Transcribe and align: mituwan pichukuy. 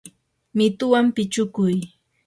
mituwan 0.57 1.05
pichukuy. 1.15 1.77